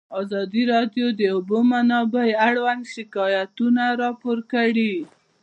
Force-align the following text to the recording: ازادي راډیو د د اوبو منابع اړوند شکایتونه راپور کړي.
ازادي 0.21 0.63
راډیو 0.73 1.07
د 1.13 1.17
د 1.19 1.21
اوبو 1.35 1.57
منابع 1.71 2.27
اړوند 2.47 2.83
شکایتونه 2.95 3.83
راپور 4.01 4.37
کړي. 4.53 4.93